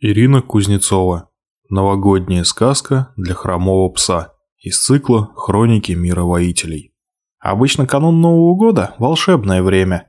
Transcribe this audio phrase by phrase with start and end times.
[0.00, 1.28] Ирина Кузнецова.
[1.70, 4.32] Новогодняя сказка для хромого пса.
[4.62, 6.92] Из цикла «Хроники мира воителей».
[7.40, 10.06] Обычно канун Нового года– волшебное время.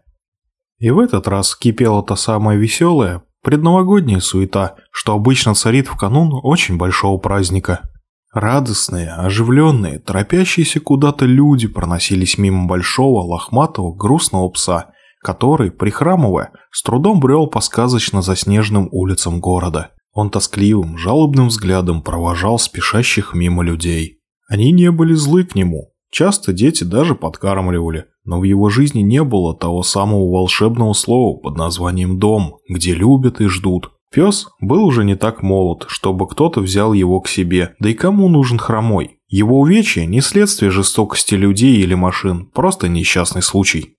[0.77, 6.39] И в этот раз кипела та самая веселая, предновогодняя суета, что обычно царит в канун
[6.43, 7.89] очень большого праздника.
[8.31, 17.19] Радостные, оживленные, торопящиеся куда-то люди проносились мимо большого, лохматого, грустного пса– который, прихрамывая, с трудом
[17.19, 19.91] брел по сказочно заснеженным улицам города.
[20.13, 24.19] Он тоскливым, жалобным взглядом провожал спешащих мимо людей.
[24.47, 25.91] Они не были злы к нему.
[26.11, 31.57] Часто дети даже подкармливали, но в его жизни не было того самого волшебного слова под
[31.57, 33.91] названием «дом», где любят и ждут.
[34.11, 38.27] Пес был уже не так молод, чтобы кто-то взял его к себе, да и кому
[38.27, 39.19] нужен хромой?
[39.27, 43.95] Его увечье не следствие жестокости людей или машин, просто несчастный случай.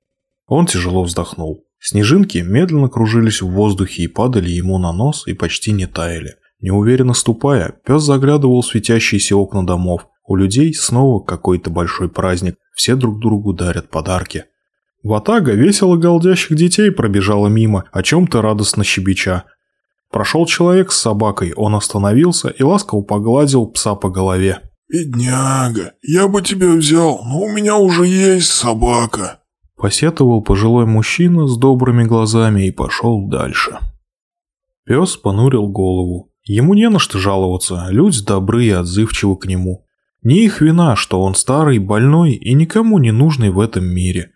[0.51, 1.65] Он тяжело вздохнул.
[1.79, 6.35] Снежинки медленно кружились в воздухе и падали ему на нос и почти не таяли.
[6.61, 10.09] Неуверенно ступая, пес заглядывал в светящиеся окна домов.
[10.27, 14.47] У людей снова какой-то большой праздник, все друг другу дарят подарки.
[15.05, 19.45] Ватага весело голдящих детей пробежала мимо, о чем-то радостно щебеча.
[20.11, 24.59] Прошел человек с собакой, он остановился и ласково погладил пса по голове.
[24.89, 29.40] «Бедняга, я бы тебя взял, но у меня уже есть собака».
[29.81, 33.79] Посетовал пожилой мужчина с добрыми глазами и пошел дальше.
[34.85, 36.31] Пес понурил голову.
[36.45, 39.87] Ему не на что жаловаться, люди добры и отзывчивы к нему.
[40.23, 44.33] Не их вина, что он старый, больной и никому не нужный в этом мире.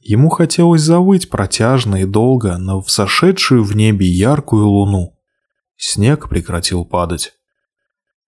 [0.00, 5.18] Ему хотелось завыть протяжно и долго на сошедшую в небе яркую луну.
[5.76, 7.34] Снег прекратил падать.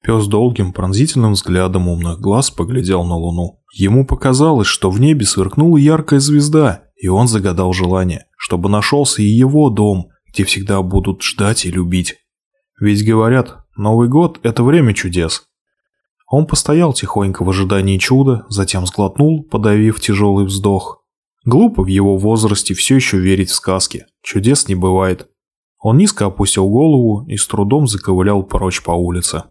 [0.02, 3.60] Пес долгим пронзительным взглядом умных глаз поглядел на луну.
[3.72, 9.26] Ему показалось, что в небе сверкнула яркая звезда, и он загадал желание, чтобы нашелся и
[9.26, 12.16] его дом, где всегда будут ждать и любить.
[12.80, 15.44] Ведь говорят, Новый год– это время чудес.
[16.28, 21.02] Он постоял тихонько в ожидании чуда, затем сглотнул, подавив тяжелый вздох.
[21.46, 24.04] Глупо в его возрасте все еще верить в сказки.
[24.22, 25.30] Чудес не бывает.
[25.78, 29.44] Он низко опустил голову и с трудом заковылял прочь по улице.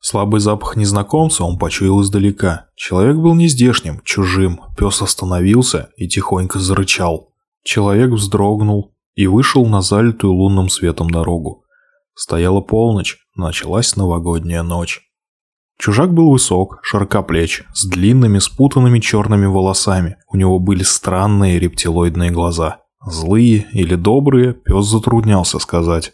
[0.00, 2.68] Слабый запах незнакомца он почуял издалека.
[2.74, 4.62] Человек был не здешним, чужим.
[4.76, 7.34] Пес остановился и тихонько зарычал.
[7.62, 11.64] Человек вздрогнул и вышел на залитую лунным светом дорогу.
[12.14, 15.02] Стояла полночь, началась новогодняя ночь.
[15.78, 20.16] Чужак был высок, широкоплеч, с длинными спутанными черными волосами.
[20.28, 22.80] У него были странные рептилоидные глаза.
[23.06, 26.12] Злые или добрые, пес затруднялся сказать.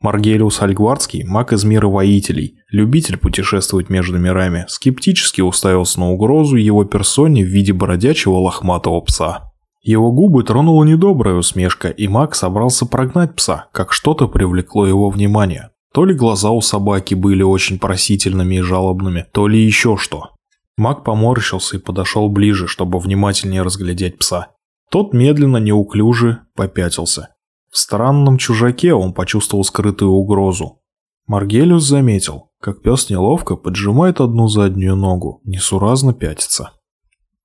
[0.00, 6.84] Маргелиус Альгвардский, маг из мира воителей, любитель путешествовать между мирами, скептически уставился на угрозу его
[6.84, 9.52] персоне в виде бродячего лохматого пса.
[9.82, 15.70] Его губы тронула недобрая усмешка, и маг собрался прогнать пса, как что-то привлекло его внимание.
[15.92, 20.30] То ли глаза у собаки были очень просительными и жалобными, то ли еще что.
[20.76, 24.48] Маг поморщился и подошел ближе, чтобы внимательнее разглядеть пса.
[24.90, 27.30] Тот медленно, неуклюже попятился.
[27.70, 30.80] В странном чужаке он почувствовал скрытую угрозу.
[31.26, 36.72] Маргелиус заметил, как пес неловко поджимает одну заднюю ногу, несуразно пятится.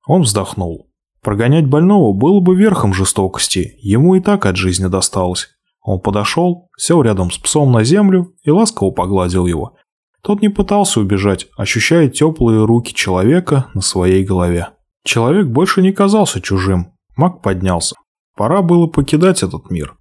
[0.07, 0.89] Он вздохнул.
[1.21, 5.49] Прогонять больного было бы верхом жестокости, ему и так от жизни досталось.
[5.81, 9.75] Он подошел, сел рядом с псом на землю и ласково погладил его.
[10.21, 14.69] Тот не пытался убежать, ощущая теплые руки человека на своей голове.
[15.03, 16.93] Человек больше не казался чужим.
[17.17, 17.95] Маг поднялся.
[18.35, 19.97] Пора было покидать этот мир.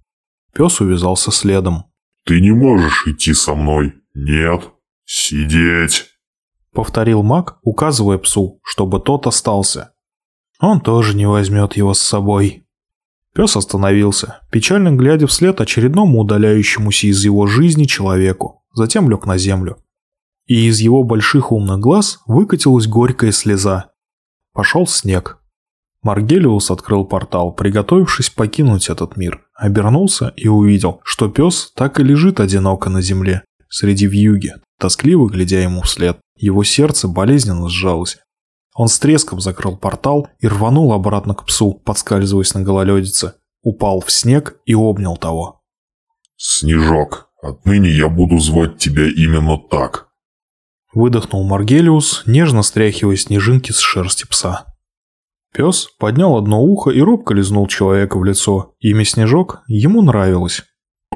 [0.53, 1.85] Пес увязался следом.
[2.25, 3.95] «Ты не можешь идти со мной.
[4.13, 4.69] Нет.
[5.05, 6.05] Сидеть!»
[6.71, 9.93] Повторил маг, указывая псу, чтобы тот остался.
[10.59, 12.65] Он тоже не возьмет его с собой.
[13.33, 19.77] Пес остановился, печально глядя вслед очередному удаляющемуся из его жизни человеку, затем лег на землю.
[20.45, 23.91] И из его больших умных глаз выкатилась горькая слеза.
[24.53, 25.42] Пошел снег.
[26.03, 29.45] Маргелиус открыл портал, приготовившись покинуть этот мир.
[29.55, 35.59] Обернулся и увидел, что пес так и лежит одиноко на земле, среди вьюги, тоскливо глядя
[35.59, 36.19] ему вслед.
[36.37, 38.17] Его сердце болезненно сжалось.
[38.75, 43.35] Он с треском закрыл портал и рванул обратно к псу, подскальзываясь на гололедице.
[43.61, 45.61] Упал в снег и обнял того.
[46.35, 50.09] «Снежок, отныне я буду звать тебя именно так»,
[50.93, 54.72] Выдохнул Маргелиус, нежно стряхивая снежинки с шерсти пса.
[55.53, 58.73] Пес поднял одно ухо и робко лизнул человека в лицо.
[58.79, 60.63] Имя Снежок ему нравилось.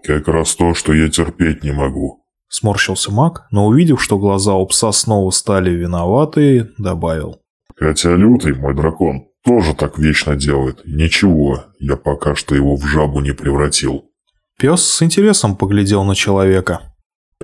[0.04, 4.66] «Как раз то, что я терпеть не могу»,– сморщился маг, но увидев, что глаза у
[4.68, 7.42] пса снова стали виноватые, добавил.
[7.75, 10.81] «Хотя Лютый, мой дракон, тоже так вечно делает.
[10.86, 14.06] Ничего, я пока что его в жабу не превратил».
[14.60, 16.94] Пес с интересом поглядел на человека.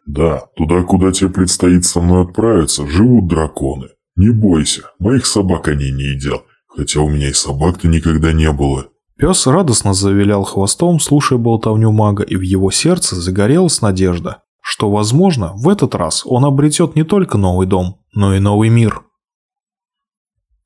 [0.05, 3.89] Да, туда, куда тебе предстоит со мной отправиться, живут драконы.
[4.15, 6.43] Не бойся, моих собак они не едят,
[6.75, 8.87] хотя у меня и собак-то никогда не было.
[9.17, 15.53] Пес радостно завилял хвостом, слушая болтовню мага, и в его сердце загорелась надежда, что, возможно,
[15.55, 19.03] в этот раз он обретет не только новый дом, но и новый мир.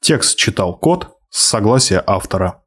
[0.01, 2.63] Текст читал кот с согласия автора.